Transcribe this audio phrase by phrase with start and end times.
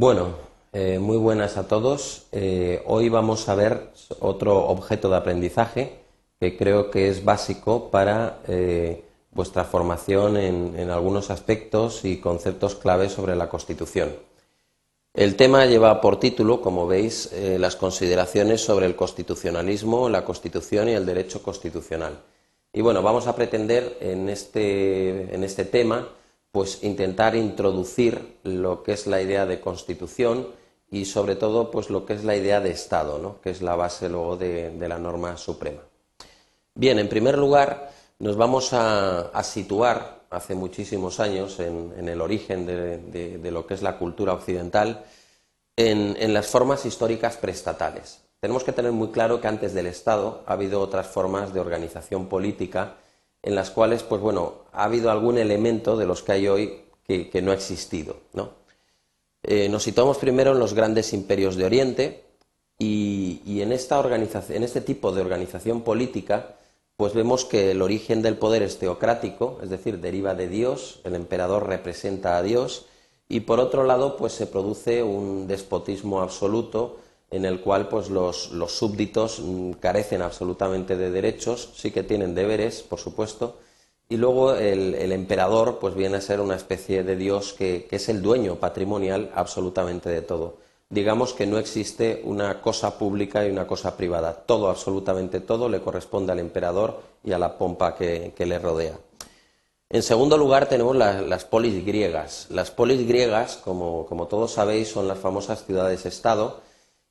[0.00, 0.28] Bueno,
[0.72, 2.28] eh, muy buenas a todos.
[2.30, 5.98] Eh, hoy vamos a ver otro objeto de aprendizaje
[6.38, 9.02] que creo que es básico para eh,
[9.32, 14.14] vuestra formación en, algunos aspectos y conceptos clave sobre la Constitución.
[15.14, 20.92] El tema lleva por título, como veis, las consideraciones sobre el constitucionalismo, la Constitución y
[20.92, 22.20] el derecho constitucional.
[22.72, 26.06] Y bueno, vamos a pretender en este, en este tema
[26.50, 30.48] pues intentar introducir lo que es la idea de constitución
[30.90, 33.40] y sobre todo pues lo que es la idea de Estado, ¿no?
[33.40, 35.82] que es la base luego de, la norma suprema.
[36.74, 43.50] Bien, en primer lugar nos vamos a, situar hace muchísimos años en, el origen de,
[43.50, 45.04] lo que es la cultura occidental
[45.76, 48.22] en las formas históricas prestatales.
[48.40, 52.28] Tenemos que tener muy claro que antes del Estado ha habido otras formas de organización
[52.28, 52.94] política
[53.42, 57.42] en las cuales, pues bueno, ha habido algún elemento de los que hay hoy que,
[57.42, 58.18] no ha existido.
[58.32, 58.50] ¿no?
[59.42, 62.24] Eh, nos situamos primero en los grandes imperios de Oriente
[62.78, 66.54] y, en, esta en este tipo de organización política,
[66.96, 71.16] pues vemos que el origen del poder es teocrático, es decir, deriva de Dios, el
[71.16, 72.86] emperador representa a Dios,
[73.28, 76.98] y por otro lado, pues se produce un despotismo absoluto
[77.32, 82.82] en el cual pues los, súbditos mm, carecen absolutamente de derechos, sí que tienen deberes,
[82.82, 83.56] por supuesto,
[84.08, 88.22] y luego el, emperador pues viene a ser una especie de dios que, es el
[88.22, 90.56] dueño patrimonial absolutamente de todo.
[90.90, 94.32] Digamos que no existe una cosa pública y una cosa privada.
[94.32, 98.98] Todo, absolutamente todo, le corresponde al emperador y a la pompa que, le rodea.
[99.90, 102.46] En segundo lugar tenemos las polis griegas.
[102.50, 106.62] Las polis griegas, como, como todos sabéis, son las famosas ciudades-estado,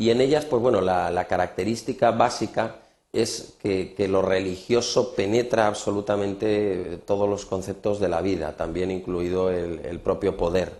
[0.00, 2.76] y en ellas, pues bueno, la, característica básica
[3.12, 10.00] es que, lo religioso penetra absolutamente todos los conceptos de la vida, también incluido el,
[10.00, 10.72] propio poder.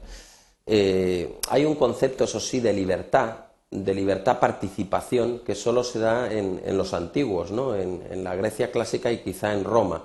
[0.66, 6.32] Eh, hay un concepto, eso sí, de libertad, de libertad participación, que solo se da
[6.32, 7.74] en, los antiguos, ¿no?
[7.74, 10.04] en, la Grecia clásica y quizá en Roma,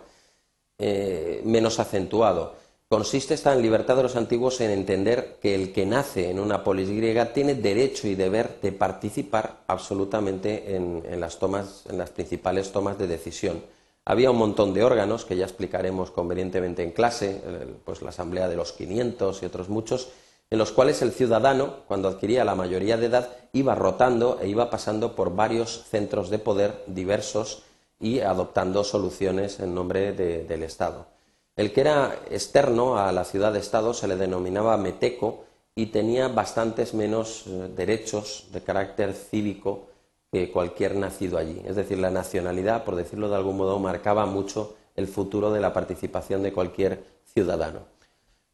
[0.79, 2.64] eh, menos acentuado.
[2.95, 6.89] Consiste esta libertad de los antiguos en entender que el que nace en una polis
[6.89, 12.97] griega tiene derecho y deber de participar absolutamente en, las tomas, en las principales tomas
[12.97, 13.61] de decisión.
[14.05, 17.41] Había un montón de órganos que ya explicaremos convenientemente en clase,
[17.83, 20.07] pues la Asamblea de los 500 y otros muchos,
[20.49, 24.69] en los cuales el ciudadano, cuando adquiría la mayoría de edad, iba rotando e iba
[24.69, 27.63] pasando por varios centros de poder diversos
[27.99, 31.13] y adoptando soluciones en nombre del Estado.
[31.55, 37.45] El que era externo a la ciudad-estado se le denominaba meteco y tenía bastantes menos
[37.47, 39.87] eh, derechos de carácter cívico
[40.31, 41.61] que cualquier nacido allí.
[41.65, 45.71] Es decir, la nacionalidad, por decirlo de algún modo, marcaba mucho el futuro de la
[45.71, 47.79] participación de cualquier ciudadano.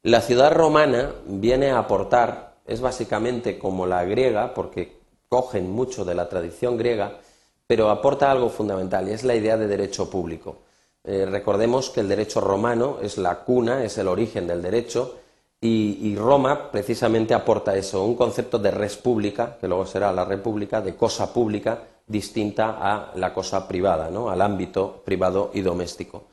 [0.02, 6.14] La ciudad romana viene a aportar, es básicamente como la griega, porque cogen mucho de
[6.14, 7.18] la tradición griega,
[7.66, 10.58] pero aporta algo fundamental y es la idea de derecho público.
[11.04, 15.16] Eh, recordemos que el derecho romano es la cuna, es el origen del derecho,
[15.64, 20.80] y, Roma precisamente aporta eso, un concepto de res pública, que luego será la república,
[20.80, 24.28] de cosa pública distinta a la cosa privada, ¿no?
[24.28, 26.24] al ámbito privado y doméstico.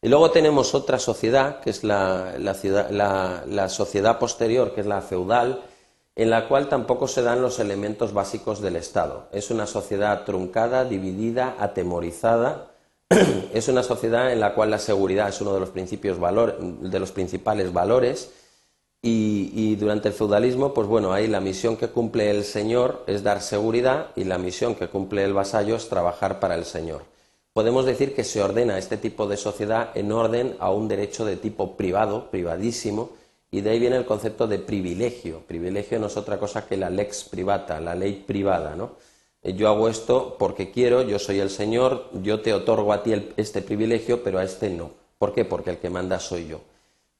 [0.00, 5.60] Y luego tenemos otra sociedad, que es la, la, sociedad posterior, que es la feudal,
[6.16, 9.28] en la cual tampoco se dan los elementos básicos del Estado.
[9.32, 12.68] Es una sociedad truncada, dividida, atemorizada,
[13.54, 17.12] es una sociedad en la cual la seguridad es uno de los, principios de los
[17.12, 18.30] principales valores
[19.00, 23.40] y, durante el feudalismo, pues bueno, ahí la misión que cumple el señor es dar
[23.40, 27.04] seguridad y la misión que cumple el vasallo es trabajar para el señor.
[27.52, 31.36] Podemos decir que se ordena este tipo de sociedad en orden a un derecho de
[31.36, 33.10] tipo privado, privadísimo,
[33.50, 35.42] y de ahí viene el concepto de privilegio.
[35.46, 38.96] Privilegio no es otra cosa que la lex privata, la ley privada, ¿no?
[39.48, 43.32] Eh, yo hago esto porque quiero, yo soy el Señor, yo te otorgo a ti
[43.36, 44.90] este privilegio, pero a este no.
[45.18, 45.44] ¿Por qué?
[45.44, 46.60] Porque el que manda soy yo.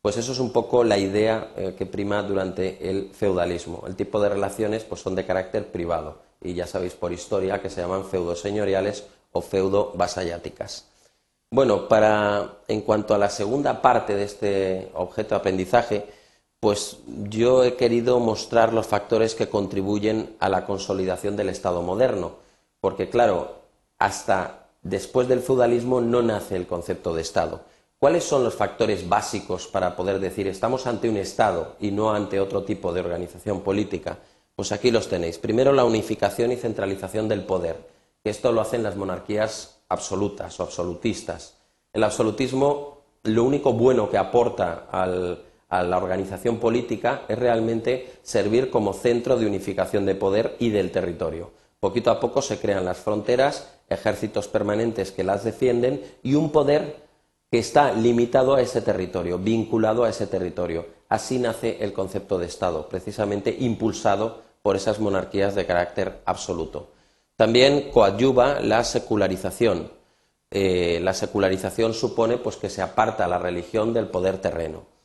[0.02, 3.84] Pues eso es un poco la idea eh, que prima durante el feudalismo.
[3.86, 7.70] El tipo de relaciones pues, son de carácter privado y ya sabéis por historia que
[7.70, 10.86] se llaman feudo-señoriales o feudo-vasalláticas.
[11.50, 16.06] Bueno, para, en cuanto a la segunda parte de este objeto de aprendizaje,
[16.60, 22.32] pues yo he querido mostrar los factores que contribuyen a la consolidación del Estado moderno,
[22.80, 23.58] porque claro,
[23.98, 27.60] hasta después del feudalismo no nace el concepto de Estado.
[27.98, 32.40] ¿Cuáles son los factores básicos para poder decir estamos ante un Estado y no ante
[32.40, 34.18] otro tipo de organización política?
[34.54, 35.38] Pues aquí los tenéis.
[35.38, 37.76] Primero, la unificación y centralización del poder.
[38.22, 41.54] Esto lo hacen las monarquías absolutas o absolutistas.
[41.92, 48.70] El absolutismo, lo único bueno que aporta al, a la organización política es realmente servir
[48.70, 51.50] como centro de unificación de poder y del territorio.
[51.78, 57.06] Poquito a poco se crean las fronteras, ejércitos permanentes que las defienden y un poder
[57.50, 60.86] que está limitado a ese territorio, vinculado a ese territorio.
[61.08, 66.90] Así nace el concepto de Estado, precisamente impulsado por esas monarquías de carácter absoluto.
[67.36, 69.92] También coadyuva la secularización.
[70.50, 74.97] Eh, la secularización supone pues, que se aparta la religión del poder terreno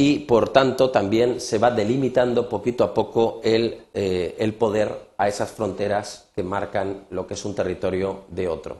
[0.00, 5.50] y por tanto también se va delimitando poquito a poco el, eh, poder a esas
[5.50, 8.78] fronteras que marcan lo que es un territorio de otro.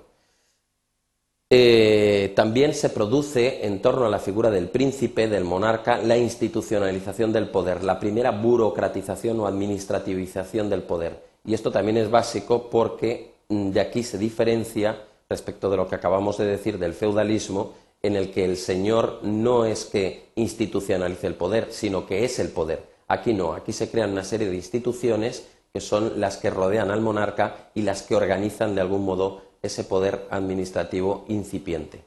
[1.50, 7.34] Eh, también se produce en torno a la figura del príncipe, del monarca, la institucionalización
[7.34, 11.22] del poder, la primera burocratización o administrativización del poder.
[11.44, 14.96] Y esto también es básico porque mm, de aquí se diferencia
[15.28, 19.64] respecto de lo que acabamos de decir del feudalismo en el que el Señor no
[19.64, 22.88] es que institucionalice el poder, sino que es el poder.
[23.08, 27.00] Aquí no, aquí se crean una serie de instituciones que son las que rodean al
[27.00, 32.02] monarca y las que organizan de algún modo ese poder administrativo incipiente.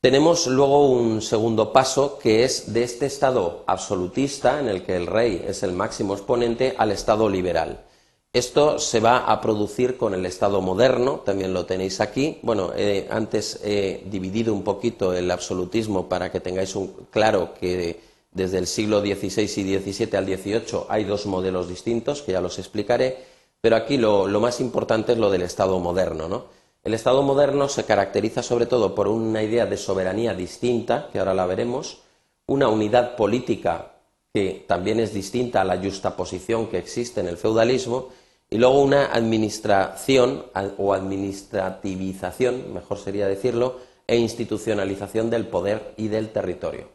[0.00, 5.06] Tenemos luego un segundo paso que es de este Estado absolutista, en el que el
[5.06, 7.84] rey es el máximo exponente, al Estado liberal.
[8.32, 12.38] Esto se va a producir con el Estado moderno, también lo tenéis aquí.
[12.42, 12.72] Bueno,
[13.10, 16.76] antes he dividido un poquito el absolutismo para que tengáis
[17.10, 17.98] claro que
[18.30, 22.60] desde el siglo XVI y XVII al XVIII hay dos modelos distintos, que ya los
[22.60, 23.18] explicaré,
[23.60, 26.28] pero aquí lo, lo más importante es lo del Estado moderno.
[26.28, 26.44] ¿no?
[26.84, 31.34] El Estado moderno se caracteriza sobre todo por una idea de soberanía distinta, que ahora
[31.34, 32.02] la veremos,
[32.46, 33.90] una unidad política
[34.32, 38.10] que también es distinta a la justaposición que existe en el feudalismo,
[38.50, 40.44] y luego una administración
[40.76, 46.88] o administrativización, mejor sería decirlo, e institucionalización del poder y del territorio.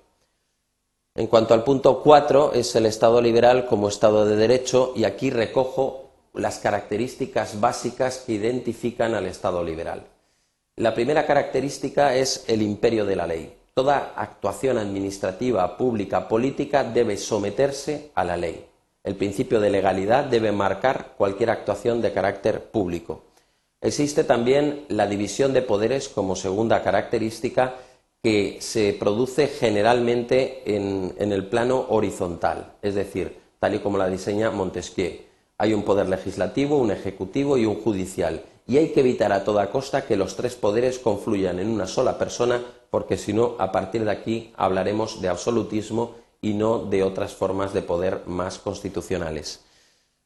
[1.15, 5.29] En cuanto al punto 4, es el Estado liberal como Estado de Derecho y aquí
[5.29, 10.03] recojo las características básicas que identifican al Estado liberal.
[10.75, 13.55] La primera característica es el imperio de la ley.
[13.73, 18.65] Toda actuación administrativa, pública, política debe someterse a la ley.
[19.05, 23.25] El principio de legalidad debe marcar cualquier actuación de carácter público.
[23.79, 27.75] Existe también la división de poderes como segunda característica
[28.23, 34.49] que se produce generalmente en, el plano horizontal, es decir, tal y como la diseña
[34.49, 35.21] Montesquieu.
[35.59, 39.69] Hay un poder legislativo, un ejecutivo y un judicial, y hay que evitar a toda
[39.69, 42.59] costa que los tres poderes confluyan en una sola persona,
[42.89, 47.73] porque si no, a partir de aquí hablaremos de absolutismo y no de otras formas
[47.73, 49.61] de poder más constitucionales.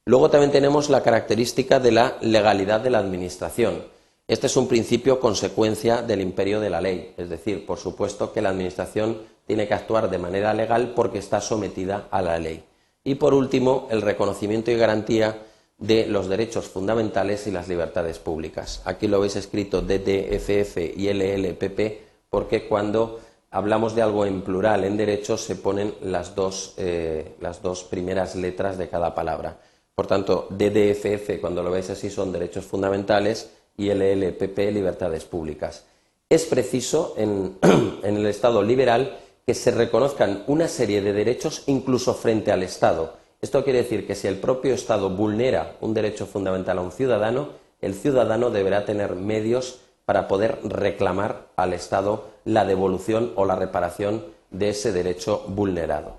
[0.04, 3.84] Luego también tenemos la característica de la legalidad de la Administración.
[4.28, 8.42] Este es un principio consecuencia del imperio de la ley, es decir, por supuesto que
[8.42, 12.64] la Administración tiene que actuar de manera legal porque está sometida a la ley.
[13.02, 15.38] Y por último, el reconocimiento y garantía
[15.78, 18.82] de los derechos fundamentales y las libertades públicas.
[18.84, 23.20] Aquí lo veis escrito DDFF y LLPP porque cuando
[23.50, 28.36] hablamos de algo en plural, en derecho se ponen las dos, eh, las dos primeras
[28.36, 29.58] letras de cada palabra.
[29.94, 35.84] Por tanto, DDFF, cuando lo veis así, son derechos fundamentales y LLPP, libertades públicas.
[36.28, 37.58] Es preciso en,
[38.02, 43.14] en el Estado liberal que se reconozcan una serie de derechos incluso frente al Estado.
[43.40, 47.48] Esto quiere decir que si el propio Estado vulnera un derecho fundamental a un ciudadano,
[47.80, 54.24] el ciudadano deberá tener medios para poder reclamar al Estado la devolución o la reparación
[54.50, 56.16] de ese derecho vulnerado.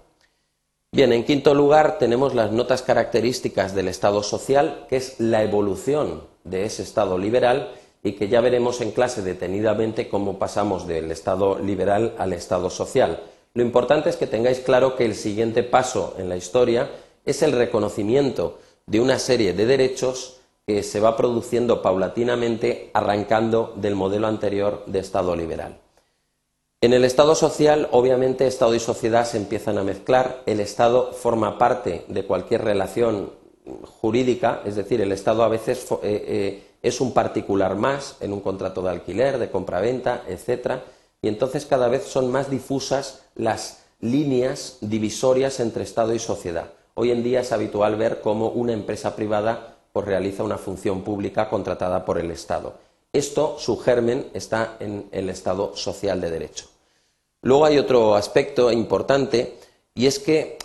[0.94, 6.22] Bien, en quinto lugar tenemos las notas características del Estado social, que es la evolución
[6.46, 11.60] de ese Estado liberal y que ya veremos en clase detenidamente cómo pasamos del Estado
[11.60, 13.20] liberal al Estado social.
[13.54, 16.90] Lo importante es que tengáis claro que el siguiente paso en la historia
[17.26, 23.96] es el reconocimiento de una serie de derechos que se va produciendo paulatinamente arrancando del
[23.96, 25.78] modelo anterior de Estado liberal.
[26.82, 30.42] En el Estado social, obviamente, Estado y sociedad se empiezan a mezclar.
[30.48, 33.32] El Estado forma parte de cualquier relación
[34.02, 38.42] jurídica, es decir, el Estado a veces eh, eh, es un particular más en un
[38.42, 40.84] contrato de alquiler, de compraventa, etcétera,
[41.22, 46.72] y entonces cada vez son más difusas las líneas divisorias entre Estado y sociedad.
[46.96, 51.50] Hoy en día es habitual ver cómo una empresa privada pues realiza una función pública
[51.50, 52.76] contratada por el Estado.
[53.14, 56.66] Esto, su germen, está en el Estado social de derecho.
[57.42, 59.58] Luego hay otro aspecto importante
[59.94, 60.58] y es que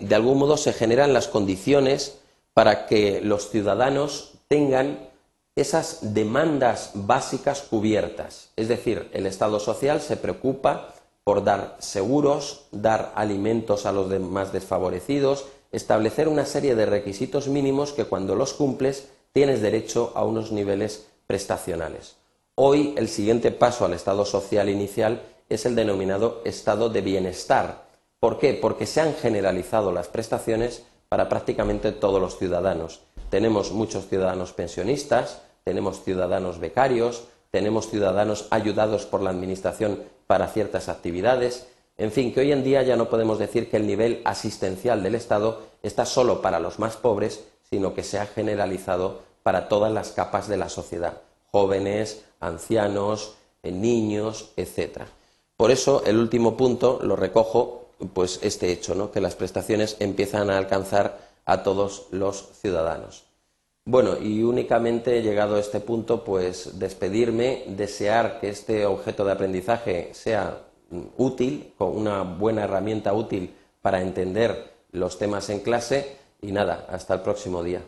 [0.00, 2.18] de algún modo se generan las condiciones
[2.52, 5.08] para que los ciudadanos tengan
[5.54, 8.50] esas demandas básicas cubiertas.
[8.56, 14.52] Es decir, el Estado social se preocupa por dar seguros, dar alimentos a los más
[14.52, 20.50] desfavorecidos, establecer una serie de requisitos mínimos que cuando los cumples tienes derecho a unos
[20.50, 22.16] niveles prestacionales.
[22.54, 27.84] Hoy el siguiente paso al estado social inicial es el denominado estado de bienestar.
[28.18, 28.54] ¿Por qué?
[28.54, 33.02] Porque se han generalizado las prestaciones para prácticamente todos los ciudadanos.
[33.28, 40.88] Tenemos muchos ciudadanos pensionistas, tenemos ciudadanos becarios, tenemos ciudadanos ayudados por la Administración para ciertas
[40.88, 41.66] actividades.
[41.98, 45.14] En fin, que hoy en día ya no podemos decir que el nivel asistencial del
[45.14, 50.12] Estado está solo para los más pobres, sino que se ha generalizado para todas las
[50.12, 51.22] capas de la sociedad
[51.56, 55.06] jóvenes, ancianos, eh, niños, etcétera.
[55.56, 59.10] Por eso, el último punto lo recojo, pues este hecho, ¿no?
[59.10, 63.24] que las prestaciones empiezan a alcanzar a todos los ciudadanos.
[63.86, 70.10] Bueno, y únicamente llegado a este punto, pues despedirme, desear que este objeto de aprendizaje
[70.12, 70.65] sea
[71.16, 77.14] útil, con una buena herramienta útil para entender los temas en clase y nada, hasta
[77.14, 77.82] el próximo día.